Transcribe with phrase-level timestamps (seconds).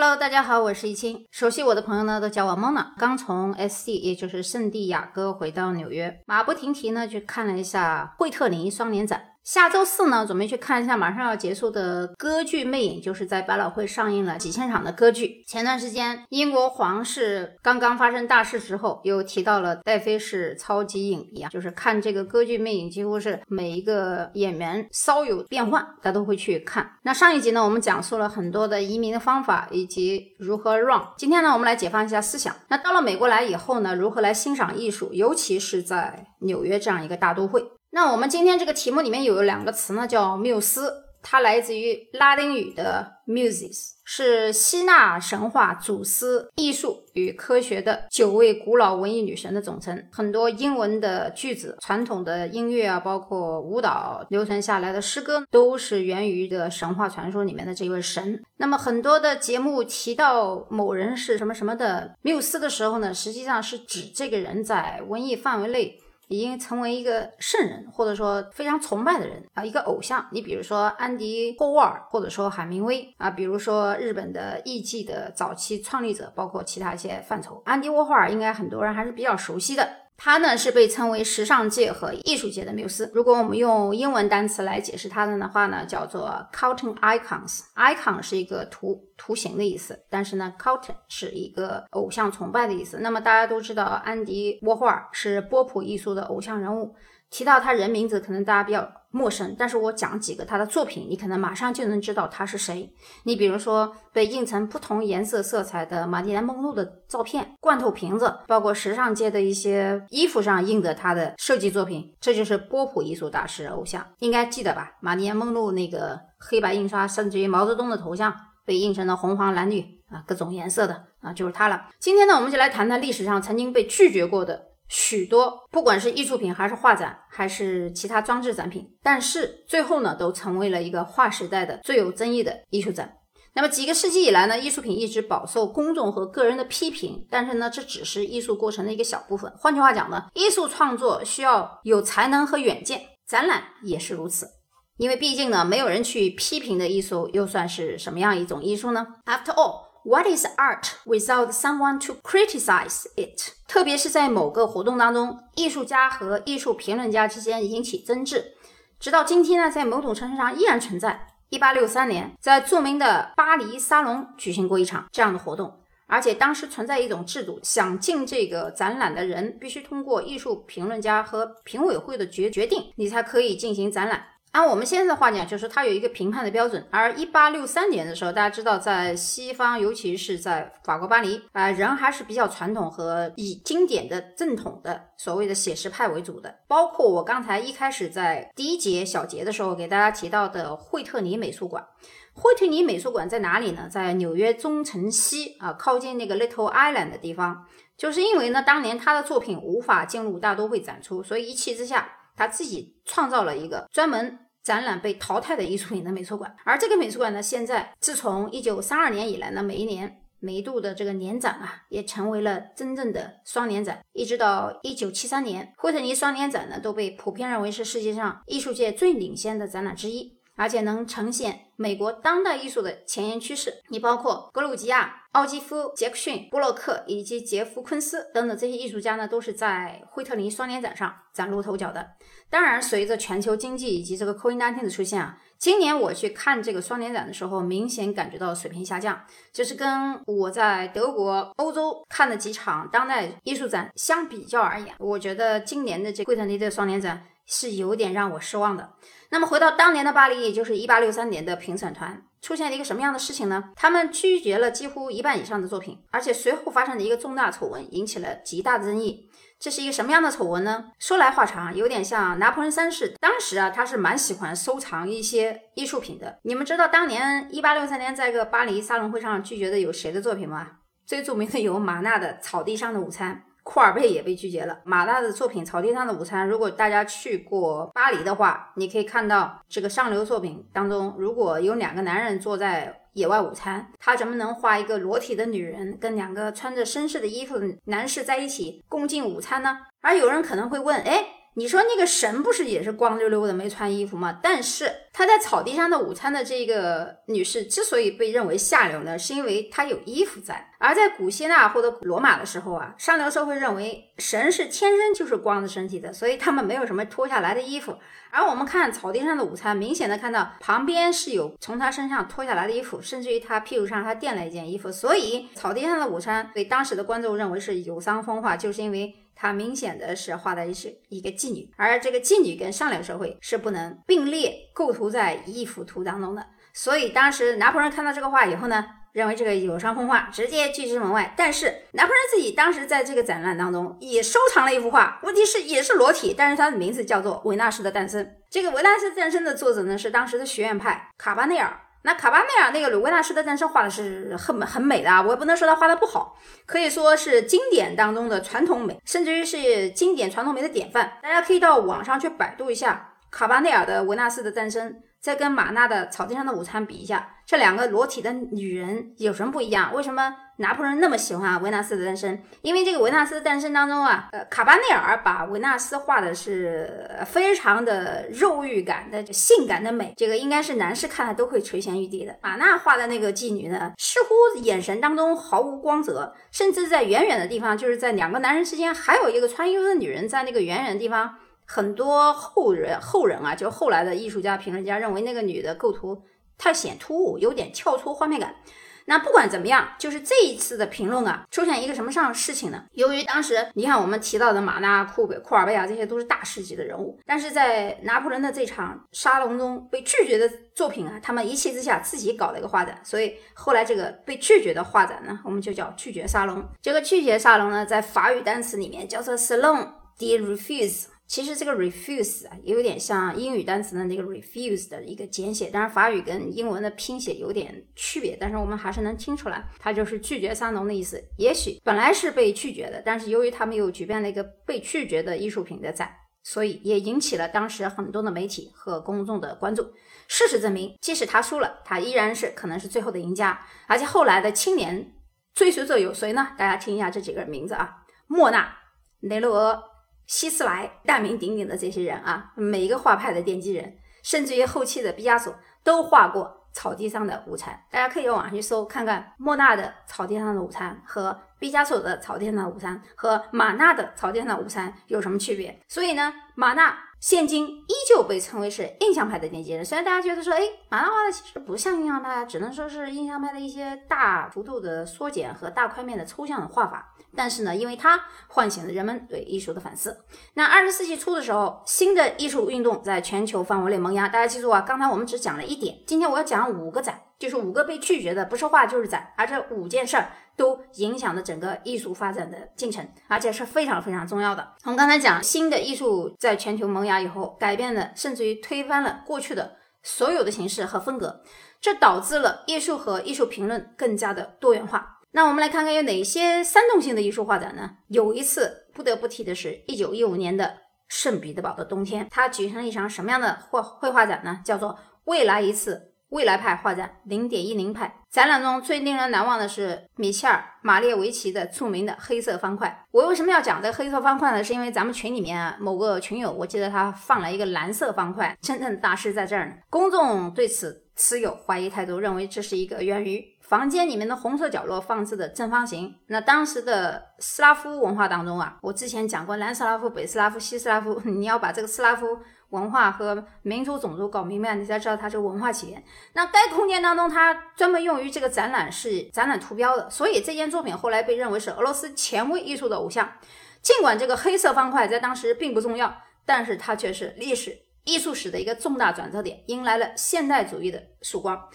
[0.00, 1.26] Hello，大家好，我是易清。
[1.32, 2.92] 熟悉我的朋友呢，都叫我 Mona。
[2.98, 9.20] 刚从 SC，也就是圣地亚哥回到纽约，马不停蹄呢去看了一下惠特尼双年展。
[9.48, 15.42] 下周四呢，准备去看一下马上要结束的歌剧《魅影》，就是在百老汇上映了几千场的歌剧。
[15.46, 26.86] 前段时间，英国皇室刚刚发生大事之后，又提到了戴妃是超级影迷啊，就是看这个歌剧《魅影》，几乎是每一个演员稍有变换，他都会去看。
[27.04, 31.00] 那上一集呢，我们讲述了很多的移民的方法以及如何 run。
[31.16, 32.54] 今天呢，我们来解放一下思想。
[32.68, 37.64] 那到了美国来以后呢，如何来欣赏艺术，尤其是在纽约这样一个大都会。
[37.90, 40.92] 那我们今天这个题目里面有两个词呢，叫缪斯，
[41.22, 50.06] 它来自于拉丁语的 muses，是希腊神话祖师艺术与科学的九位古老文艺女神的总称。
[50.12, 58.42] 很多英文的句子、传统的音乐啊，包括舞蹈流传下来的诗歌，都是源于的神话传说里面的这位神。
[58.58, 65.98] 那么很多的节目提到某人是什么什么的缪斯的时候呢，实际上是指这个人在文艺范围内。
[66.28, 70.26] 已经成为一个圣人，或者说非常崇拜的人啊，一个偶像。
[70.30, 77.60] 你比如说安迪霍沃尔，或者说海明威啊，比如说日本的艺伎的早期创立者，包括其他一些范畴。
[77.64, 79.88] 安迪沃霍尔应该很多人还是比较熟悉的。
[80.20, 83.08] 他呢是被称为时尚界和艺术界的缪斯。
[83.14, 87.60] 如果我们用英文单词来解释他们的话呢，叫做 Cartoon Icons。
[87.76, 92.98] Icon 是一个图图形的意思，但是呢，Cartoon 是一个偶像崇拜的意思。
[92.98, 96.96] 那么大家都知道，安迪沃霍尔是波普艺术的偶像人物。
[97.30, 102.92] 提到他人名字，可能大家比较陌生，但是我讲几个他的作品，你可能马上就能知道他是谁。
[103.24, 114.92] 你比如说被印成不同颜色色彩的玛丽莲梦露的照片、罐头瓶子，包括时尚界的一些衣服上印的他的设计作品，这就是波普艺术大师偶像，应该记得吧？
[115.00, 118.34] 玛丽莲梦露那个黑白印刷，甚至于毛泽东的头像
[118.66, 121.86] 被印成了红黄蓝绿啊，各种颜色的啊，就是他了。
[121.98, 124.66] 今天呢，我们就来谈谈历史上曾经被拒绝过的。
[124.88, 133.14] 许多不管是艺术品还是画展，还是其他装置展品，但是最后呢，都成为了一个划时代的最有争议的艺术展。
[133.54, 139.52] 那么几个世纪以来呢，艺术品一直饱受公众和个人的批评，但是呢，这只是艺术过程的一个小部分。
[139.58, 144.48] 换句话讲呢，艺术创作需要有才能和远见，展览也是如此。
[144.96, 149.87] 因为毕竟呢，没有人去批评的艺术，又算是什么样一种艺术呢？After all。
[150.04, 153.52] What is art without someone to criticize it？
[153.66, 158.54] 特别是在某个活动当中，艺术家和艺术评论家之间引起争执，
[159.00, 161.26] 直到今天呢，在某种程度上依然存在。
[161.50, 174.24] 一八六三年，在著名的巴黎沙龙举行过一场这样的活动，而且当时存在一种制度，想进这个展览的人必须通过艺术评论家和评委会的决决定，你才可以进行展览。
[174.58, 176.84] 按我们现在的话讲，就是它有一个评判的标准。
[176.90, 186.52] 而一八六三年的时候，大家知道，在西方，尤其是在法国巴黎，啊，人还是比较传统和以经典的正统的所谓的写实派为主的。
[186.66, 191.86] 包括我刚才一开始在第一节小节的时候给大家提到的惠特尼美术馆。
[192.34, 193.88] 惠特尼美术馆在哪里呢？
[193.88, 197.64] 在纽约中城西啊，靠近那个 Little Island 的地方。
[197.96, 202.16] 就是因为呢，当年他的作品无法进入大都会展出，所以一气之下。
[202.36, 204.38] 他自己创造了一个专门
[204.68, 220.37] 展览被淘汰的艺术品的美术馆，而这个美术馆呢，现在自从一九三二年以来呢，每一年每一度的这个年展啊，也成为了真正的双年展，一直到一九七三年，惠特尼双年展呢，都被普遍认为是世界上艺术界最领先的展览之一。
[220.58, 223.72] 而且能呈现美国当代艺术的前沿趋势。
[223.88, 232.10] 你包括格鲁吉亚、奥基夫、杰克逊、布洛克以及杰夫·昆斯等等这些艺术家呢，都是在惠特尼双年展上崭露头角的。
[232.50, 247.22] 当然，随着全球经济以及这个 COVID-19 的出现啊，今年我去看这个双年展的时候，明显感觉到水平下降，就是跟我在德国、欧洲看的几场当代艺术展相比较而言，我觉得今年的这惠特尼的双年展。
[247.48, 248.92] 是有点让我失望的。
[249.30, 253.72] 那么回到当年的巴黎，也就是一八六三年的评审团出现了一个什么样的事情呢？
[253.74, 259.28] 他们拒绝了几乎一半以上的作品，而且随后发生的一个重大丑闻，引起了极大的争议。
[259.58, 260.92] 这是一个什么样的丑闻呢？
[261.00, 263.12] 说来话长，有点像拿破仑三世。
[263.20, 266.38] 当时啊，他是蛮喜欢收藏一些艺术品的。
[266.42, 270.68] 你们知道当年一八六三年在一个巴黎沙龙会上拒绝的有谁的作品吗？
[271.04, 273.44] 最著名的有马纳的《草地上的午餐》。
[273.68, 274.80] 库尔贝也被拒绝了。
[274.82, 289.80] 马大的作品《草地上的午餐》，如果大家去过巴黎的话，你可以看到这个上流作品当中，如果有两个男人坐在野外午餐，他怎么能画一个裸体的女人跟两个穿着绅士的衣服的男士在一起共进午餐呢？
[290.00, 294.38] 而有人可能会问，哎，你说那个神不是也是光溜溜的没穿衣服吗？
[294.40, 300.70] 但是他在草地上的午餐的这个女士之所以被认为下流呢，是因为她有衣服在。
[300.78, 307.96] 而在古希腊或者罗马的时候啊，上流社会认为神是天生就是光着身体的，所以他们没有什么脱下来的衣服。
[308.30, 314.92] 而我们看草地上的午餐，明显的看到旁边是有从他身上脱下来的衣服，甚至于他屁股上还垫了一件衣服。
[314.92, 319.12] 所以草地上的午餐被当时的观众认为是有伤风化，就是因为。
[319.40, 326.44] 她明显的是画的是一个妓女，而这个妓女跟上流社会是不能并列构图在一幅图当中的。
[326.74, 331.32] 所以当时拿破仑看到这个画以后呢，认为这个有伤风化，直接拒之门外。
[331.36, 338.24] 但是拿破仑自己当时在这个展览当中也收藏了一幅画，问题是也是裸体，但是它的名字叫做《维纳斯的诞生》。
[338.50, 341.80] 这个《维纳斯诞生》的作者呢是当时的学院派卡巴内尔。
[342.02, 351.18] 那卡巴内尔那个鲁维纳斯的诞生画的是很很美的啊，我也不能说他画的不好，可以说是经典当中的传统美，甚至于是经典传统美的典范。
[351.22, 355.02] 大家可以到网上去百度一下卡巴内尔的维纳斯的诞生。
[355.20, 359.92] 再跟马纳的草地上的午餐比一下，这两个裸体的女人有什么不一样？
[359.92, 362.40] 为什么拿破仑那么喜欢维纳斯的诞生？
[362.62, 372.36] 因为这个维纳斯的诞生当中啊，呃，卡巴内尔把维纳斯画的是非常的肉欲感的、性感的美，这个应该是男士看了都会垂涎欲滴的。
[372.40, 381.34] 马纳画的那个妓女呢，似乎眼神当中毫无光泽，甚至在远远的地方，就是在两个男人之间，还有一个穿衣服的女人在那个远远的地方。
[381.70, 386.22] 很多后人后人啊，就后来的艺术家、评论家认为那个女的构图
[386.56, 388.56] 太显突兀，有点跳脱画面感。
[389.04, 392.84] 那不管怎么样，就是这一次的评论啊，出现一个什么上的事情呢？
[392.92, 406.62] 由于当时你看我们提到的马纳、库贝、库尔贝亚这些都是大师级的人物，但是在拿破仑的这场沙龙中被拒绝的作品啊，他们一气之下自己搞了一个画展，所以后来这个被拒绝的画展呢，我们就叫拒绝沙龙。
[406.82, 409.88] 这个拒绝沙龙呢，在法语单词里面叫做 Salon
[410.18, 411.06] de refuse。
[411.28, 421.22] 其实这个 refuse 啊，也有点像英语单词的那个 refuse 的一个简写，当然法语跟英文的拼写有点区别，但是我们还是能听出来，它就是拒绝沙龙的意思。
[421.36, 426.10] 也许本来是被拒绝的，但是由于他们又举办了一个被拒绝的艺术品的展，
[426.44, 429.92] 所以也引起了当时很多的媒体和公众的关注。
[430.28, 433.60] 事实证明，即使他输了，他依然是可能是最后的赢家。
[433.86, 435.12] 而且后来的青年
[435.52, 436.52] 追随者有谁呢？
[436.56, 438.74] 大家听一下这几个名字啊：莫纳、
[439.20, 439.82] 雷诺阿。
[440.28, 445.52] 希斯莱大名鼎鼎的这些人啊，每一个画派的奠基人，甚至于后期的毕加索
[445.82, 447.82] 都画过草地上的午餐。
[447.90, 455.80] 大家可以网上去搜，看看莫纳的草地上的午餐和毕加索的草地上的午餐和马纳的草地上的午餐有什么区别。
[455.88, 459.84] 所以呢，马纳现今依旧被称为是印象派的奠基人。
[459.84, 467.12] 虽然大家觉得说，哎，马纳画的其实不像印象派，只能说是印象派的一些大幅度的缩减和大块面的抽象的画法。
[467.34, 470.24] 但是呢，因为它唤醒了人们对艺术的反思。
[470.54, 474.28] 那二十世纪初的时候，新的艺术运动在全球范围内萌芽。
[474.28, 484.74] 大家记住啊，刚才我们只讲了一点，今天我要讲五个展，就是五个被拒绝的，不是画就是展，而这五件事儿都影响了整个艺术发展的进程，而且是非常非常重要的。
[484.84, 491.42] 我们刚才讲，新的艺术在全球萌芽以后，改变了甚至于推翻了过去的所有的形式和风格，
[491.80, 495.20] 这导致了艺术和艺术评论更加的多元化。
[495.30, 497.98] 那我们来看看有哪些煽动性的艺术画展呢？
[498.08, 504.60] 有一次不得不提的是1915年的圣彼得堡的冬天，它举行了一场什么样的画绘画展呢？
[504.64, 508.14] 叫做未来一次未来派画展，零点一零派。
[508.30, 513.06] 展览中最令人难忘的是米切尔·马列维奇的著名的黑色方块。
[513.10, 514.62] 我为什么要讲这黑色方块呢？
[514.62, 519.74] 是因为咱们群里面啊某个群友，我记得他放了一个蓝色方块，真正大师在这儿呢。
[519.88, 523.42] 公众对此持有怀疑态度，认为这是一个源于。
[523.62, 532.26] 房间里面的红色角落放置的正方形，那当时的斯拉夫文化当中啊，我之前讲过南斯拉夫、北斯拉夫、西斯拉夫， 你要把这个斯拉夫
[532.70, 536.04] 文化和民族种族搞明白，你才知道它是文化起源。
[536.34, 543.32] 那该空间当中，它专门用于这个展览是展览图标的，所以这件作品后来被认为是俄罗斯前卫艺术的偶像。
[543.80, 551.68] 尽管这个黑色方块在当时并不重要，但是它却是历史艺术史的一个重大转折点，迎来了现代主义的曙光。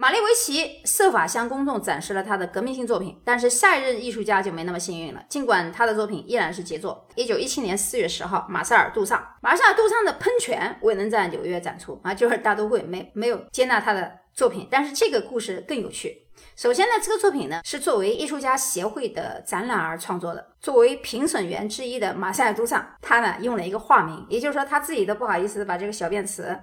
[0.00, 5.20] 马列维奇设法向公众展示了他的革命性作品，但是下一任艺术家就没那么幸运了。
[5.28, 7.04] 尽管他的作品依然是杰作。
[7.16, 14.68] 一九一七年四月十号，马塞尔·杜尚，马塞尔·杜尚的《喷泉》未能在纽约展出啊，就是大都会没没有接纳他的作品。
[14.70, 16.28] 但是这个故事更有趣。
[16.54, 20.52] 首先呢，这个作品呢是作为艺术家协会的展览而创作的。
[20.60, 26.56] 作为评审员之一的马塞尔·杜尚，他呢用了一个化名，也就是说他自己都不好意思把这个小便池。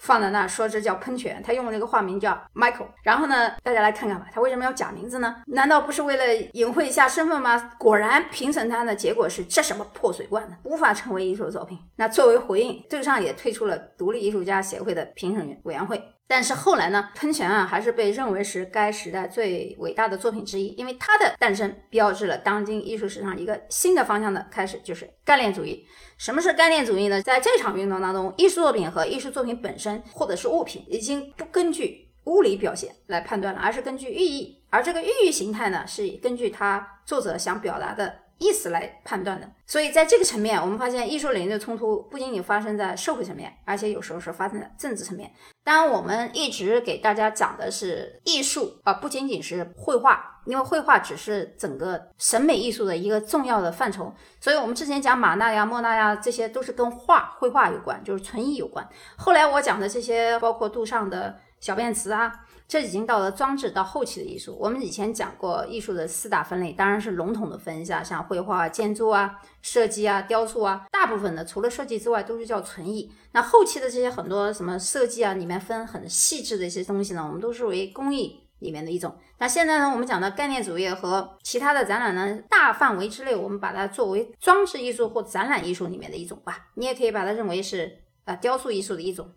[0.00, 2.88] 放在那说这叫喷泉，他用了这个化名叫 Michael。
[3.02, 5.36] 然后呢，大家来看看吧，他为什么要假名字呢？
[5.46, 7.72] 难道不是为了隐晦一下身份吗？
[7.78, 11.78] 果然，评审他的结果是这什么破水罐呢，无法成为艺术作品。
[11.96, 16.02] 那作为回应，杜尚也退出了独立艺术家协会的评审委员会。
[16.30, 25.84] 但是后来呢，喷泉啊还是被认为是该时代最伟大的作品之一，因为它的诞生标志了当今艺术史上一个新的方向的开始，就是概念主义。
[26.18, 27.20] 什么是概念主义呢？
[27.20, 38.14] 在这场运动当中，艺术作品和艺术作品本身或者是物品已经不根据物理表现来判断了，而是根据寓意，而这个寓意形态呢是根据它作者想表达的。
[38.42, 45.30] 意思来判断的，所以在这个层面，我们发现艺术领域的冲突不仅仅发生在社会层面，而且有时候是发生在政治层面。
[45.70, 54.12] 当然，我们一直给大家讲的是艺术啊，不仅仅是绘画，因为绘画只是整个审美艺术的一个重要的范畴。
[54.40, 58.84] 所以我们之前讲马纳呀、莫纳呀，这些都是跟画、绘画有关，就是纯艺有关。
[59.16, 62.32] 后来我讲的这些，包括杜尚的小便池啊。
[62.70, 64.56] 这已经到了装置到后期的艺术。
[64.56, 73.10] 我们以前讲过艺术的四大分类，当然是笼统的分一下，像绘画、建筑啊、设计啊、雕塑啊，大部分的除了设计之外都是叫纯艺。
[73.32, 79.12] 那后期的这些很多什么设计啊，里面分很细致的一些东西呢，我们都是为工艺里面的一种。
[79.38, 86.68] 那现在呢，我们讲的概念主义和其他的展览呢，大范围之内，我们把它作为装置艺术或展览艺术里面的一种吧。
[86.76, 89.28] 你也可以把它认为是啊雕塑艺术的一种。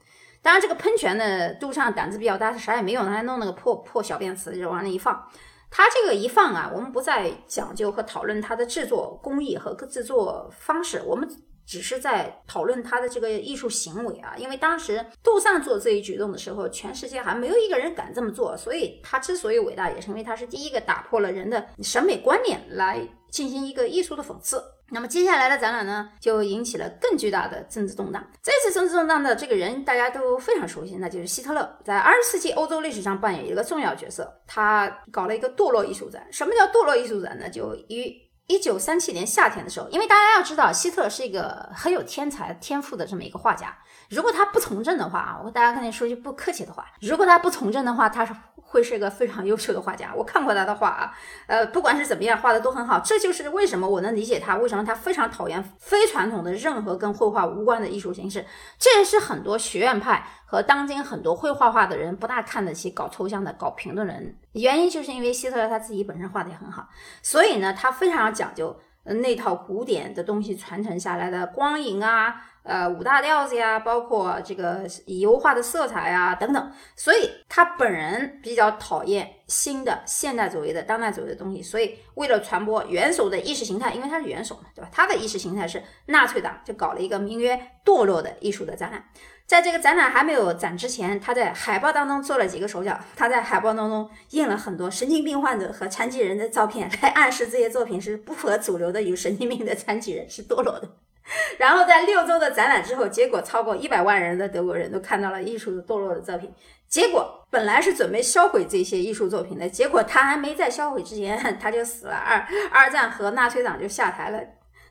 [0.44, 5.26] 当然，这个喷泉呢杜尚胆子比较大，他啥也没有，他还弄那个破破小便池就往那一放。
[5.72, 11.28] 他这个一放啊，我们不再讲究和讨论它的制作工艺和制作方式，我们
[11.66, 14.36] 只是在讨论他的这个艺术行为啊。
[14.38, 24.62] 因为当时杜尚做这一举动的时候，全世界还没有一个人敢这么做，所以他之所以伟大，也是因为他是第一个打破了人的审美观念来进行一个艺术的讽刺。
[24.94, 28.24] 那么接下来的展览呢，就引起了更巨大的政治动荡。
[28.44, 34.42] 这次政治动荡的这个人大家都非常熟悉，那就是希特勒，在二十世纪欧洲历史上扮演一个重要角色。
[34.46, 36.26] 他搞了一个堕落艺术展。
[36.32, 37.50] 什么叫堕落艺术展呢？
[37.50, 38.16] 就于
[38.48, 43.76] 一九三七年夏天的时候，因为大家要知道，希特勒是一个很有天才天赋的这么一个画家。
[44.10, 48.34] 如果他不从政的话啊，我大家跟你说句不客气的话，如果他不从政的话，他是。
[48.74, 51.14] 会是一个非常优秀的画家，我看过他的画啊，
[51.46, 53.00] 呃，不管是怎么样，画的都很好。
[53.00, 58.44] 这就是为什么我能理解他，为什么他非常讨厌非传统的任何跟绘画无关的艺术形式。
[58.80, 64.36] 这也是很多学院派和当今很多会画画的人不大看得起搞抽象的、搞评论人。
[64.54, 66.90] 原因就是因为希特勒他自己本身画的也很好，
[67.22, 72.50] 所以呢，他非常讲究那套古典的东西传承下来的光影啊。
[72.64, 84.90] 呃，五大调子呀，包括这个油画的色彩呀等等，所以他本人比较讨厌新的现代主义的当代主义的东西，所以为了传播元首的意识形态，因为他是元首嘛，对吧？
[84.94, 89.04] 他的意识形态是纳粹党，就搞了一个名曰“堕落”的艺术的展览。
[89.46, 100.96] 在这个展览还没有展之前，他在海报当中做了几个手脚，他在海报当中印了很多神经病患者和残疾人的照片，来暗示这些作品是不合主流的，有神经病的残疾人是堕落的。
[101.58, 106.54] 然后在六周的展览之后，结果超过一百万人的德国人都看到了艺术的堕落的作品。
[106.88, 112.14] 结果本来是准备销毁这些艺术作品的，结果他还没在销毁之前 他就死了。
[112.14, 114.40] 二二战和纳粹党就下台了。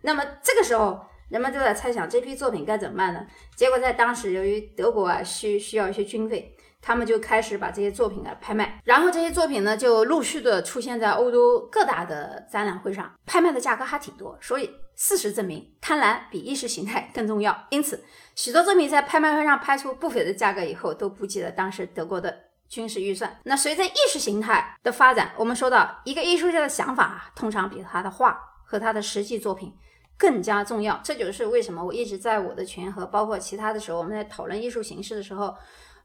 [0.00, 0.98] 那么这个时候，
[1.28, 3.24] 人们就在猜想这批作品该怎么办呢？
[3.54, 6.56] 结果在当时，由于德国啊需需要一些军费。
[6.84, 14.36] 他们就开始把这些作品呢拍卖，然后这些作品呢就陆续的出现在欧洲各大的展览会上，拍卖的价格还挺多。
[14.40, 17.56] 所以事实证明，贪婪比意识形态更重要。
[17.70, 22.36] 因此，许多作品在拍卖会上拍出不菲的价格以后，都不计了当时德国的
[22.68, 23.38] 军事预算。
[23.44, 29.72] 那随着意识形态的发展，我们说到一个艺术家的想法，通常比他的画和他的实际作品
[30.18, 31.00] 更加重要。
[31.04, 35.54] 这就是为什么我一直在我的群和包括其他的时候，我们在讨论艺术形式的时候。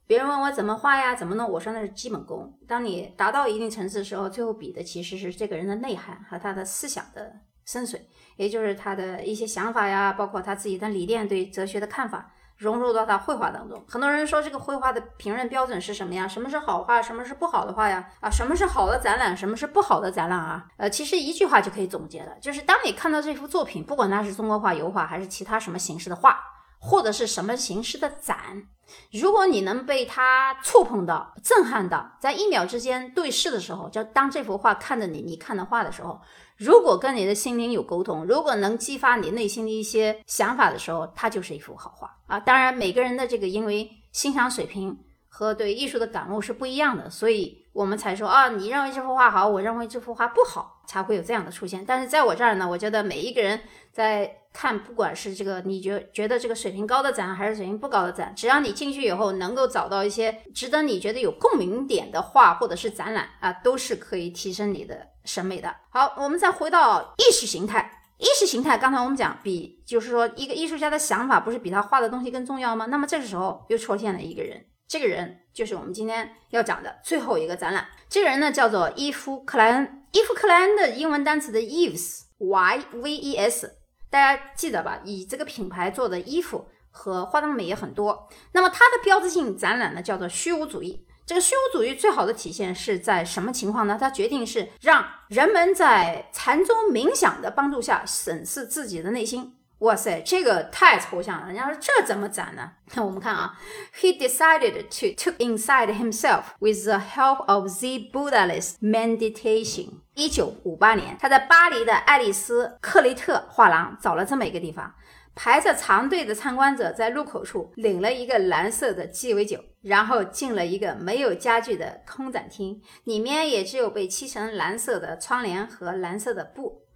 [0.07, 1.51] 别人问我怎么画呀，怎么弄？
[1.51, 2.57] 我说那是基本功。
[2.65, 7.29] 当你达到一定层次的时候，最后比的其实是这个人的内涵和他的思想的
[7.65, 7.99] 深邃，
[8.37, 13.83] 也就是他的一些想法呀，包括他自己的理念、对哲学的看法，融入到他绘画当中。
[13.85, 16.25] 很多人说这个绘画的评论标准是什么呀？
[16.25, 17.01] 什么是好画？
[17.01, 18.09] 什么是不好的画呀？
[18.21, 19.35] 啊，什么是好的展览？
[19.35, 20.65] 什么是不好的展览啊？
[20.77, 26.39] 呃，其实一句话就可以总结了，就是当你看到这幅作品，不管它是中国画、油画，还是其他什么形式的画，
[26.79, 28.67] 或者是什么形式的展。
[29.12, 36.22] 如果你能被它触碰到、震撼到，在一秒之间对视的时候，就当这幅画看着你，你看的画的时候，
[36.55, 42.39] 如果跟你的心灵有沟通，如果能激发你内心的一些想法的时候，它就是一幅好画啊！
[42.39, 44.98] 当然，每个人的这个因为欣赏水平。
[45.38, 51.86] 和对艺术的感悟是不一样的，所以我们才说啊，你认为这幅画好，我认为这幅画不好，才会有这样的出现。
[51.86, 65.72] 但是在我这儿呢，我觉得每一个人在看，不管是这个你觉觉得这个水平高的展，还是水平不高的展，只要你进去以后能够找到一些值得你觉得有共鸣点的画或者是展览啊，都是可以提升你的审美的。
[65.91, 67.94] 好，我们再回到意识形态。
[68.17, 72.88] 意识形态，刚才我们讲比，就是说一个艺术家的想法不是比他画的东西更重要吗？
[72.88, 77.86] 那么这个时候又出现了一个人，这个人就是我们今天要讲的最后一个展览。
[78.08, 80.06] 这个人呢叫做伊夫克莱恩。
[80.13, 83.79] 伊夫克莱恩的英文单词的 Yves，Y V E S，
[84.10, 85.01] 大家记得吧？
[85.03, 88.29] 以这个品牌做的衣服和化妆品也很多。
[88.53, 91.06] 那么它的标志性展览呢叫做虚无主义。
[91.25, 93.98] 这个虚无主义最好的体现是在什么情况呢？
[94.00, 99.56] 它决定是让人们在禅宗冥想的帮助下审视自己的内心。
[99.79, 101.48] 哇塞，这个太抽象了。
[101.48, 102.72] 人家说这怎么展呢？
[102.96, 103.57] 那我们看啊
[104.00, 110.01] ，He decided to took inside himself with the help of the Buddhist meditation。
[110.15, 114.93] 一九五八年，他在巴黎的爱丽丝克雷特画廊找了这么一个地方。
[115.36, 126.87] 排着长队的参观者在入口处领了一个蓝色的鸡尾酒，然后进了一个没有家具的空展厅，里面也只有被漆成蓝色的窗帘和蓝色的布。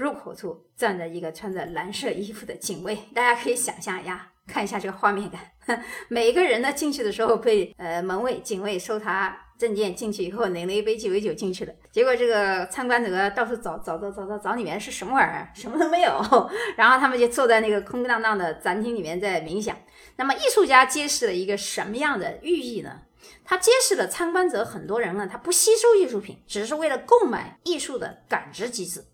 [0.00, 5.38] 入口处站着一个穿着蓝色衣服的警卫，大家可以想象一下，看一下这个画面感。
[6.08, 9.46] 每一个人呢进去的时候被呃门卫、警卫搜查。
[9.58, 11.72] 证件进去以后，领了一杯鸡尾酒进去了。
[11.92, 16.10] 结果这个参观者到处找找找找找找里面是什么玩意儿，什么都没有。
[16.78, 19.76] 然后他们就坐在那个空荡荡的展厅里面在冥想。
[20.16, 23.02] 那么艺术家揭示了一个什么样的寓意呢？
[23.44, 29.04] 他揭示了参观者很多人呢，他不吸收艺术品，只是为了购买艺术的感知机制，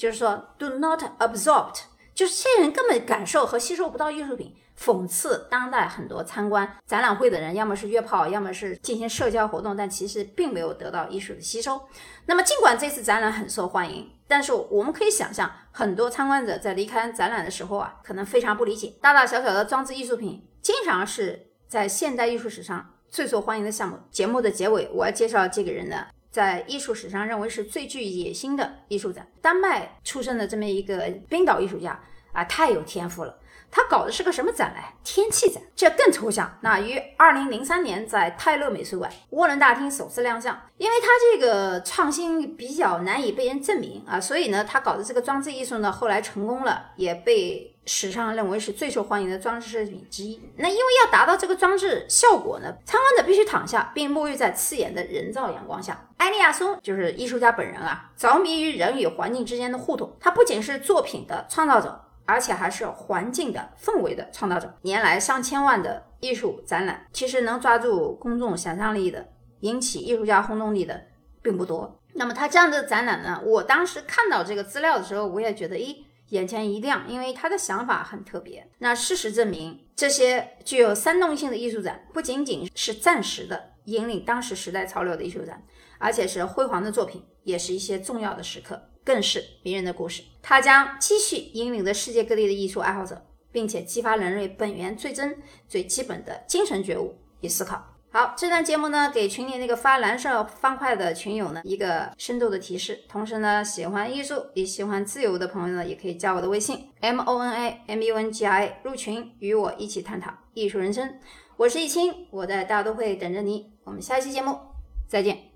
[0.00, 1.74] 就是说 do not absorb，
[2.14, 4.56] 就是这些人根本感受和吸收不到艺术品。
[4.78, 11.78] 讽刺当代很多参观展览会的人，要么是约炮，要么是进行社交活动，但其实并没有得到艺术的吸收。
[12.24, 18.94] 那么，尽管这次展览很受欢迎，但是我们可以想象，很多参观者在离开展览的时候啊，可能非常不理解。
[19.02, 23.98] 大大小小的装置艺术品，经常是在现代艺术史上最受欢迎的项目。
[24.10, 29.26] 节目的结尾，我要介绍这个人的，在艺术史上认为是最具野心的艺术展。
[29.40, 32.00] 丹麦出生的这么一个冰岛艺术家
[32.32, 33.36] 啊，太有天赋了。
[33.72, 34.92] 他搞的是个什么展来？
[35.04, 36.58] 天气展，这更抽象。
[36.60, 40.60] 那于二零零三年在泰勒美术馆涡轮大厅首次亮相。
[40.76, 50.40] 因为他这个创新比较难以被人证明啊，所以呢，他搞的这个装置艺术呢，后来成功了，也被史上认为是最受欢迎的装置设计品之一。
[50.56, 56.08] 那因为要达到这个装置效果呢，参观者必须躺下并沐浴在刺眼的人造阳光下。
[56.18, 60.16] 埃利亚松就是艺术家本人啊，着迷于人与环境之间的互动。
[60.20, 62.06] 他不仅是作品的创造者。
[62.26, 64.72] 而且还是环境的氛围的创造者。
[64.82, 69.26] 年来上千万的艺术展览，其实能抓住公众想象力的、
[69.62, 71.08] 引起艺术家轰动力的
[71.42, 71.98] 并不多。
[72.14, 73.42] 那么他这样的展览呢？
[73.44, 78.68] 我当时看到这个资料的时候，我也觉得，诶，眼前一亮，因为他的想法很特别。
[78.78, 85.64] 那事实证明，这些具有煽动性的艺术展，不仅仅是暂时的引领当时时代潮流的艺术展，
[85.98, 88.90] 而且是辉煌的作品，也是一些重要的时刻。
[89.02, 97.96] 更是迷人的故事，它将继续引领着世界各地的艺术爱好者，并且激发人类本源最真、最基本的精神觉悟与思考。
[98.12, 103.04] 好，这段节目呢，给群里那个发蓝色方块的群友呢一个深度的提示。
[103.08, 111.20] 同时呢，喜欢艺术也喜欢自由的朋友呢，也可以加我的微信 m o n a m u n g i 入群，与我一起探讨艺术人生。
[111.56, 113.70] 我是易清，我在大都会等着你。
[113.84, 114.58] 我们下期节目
[115.06, 115.49] 再见。